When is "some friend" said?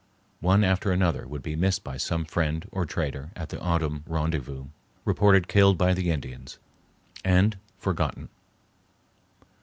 1.97-2.67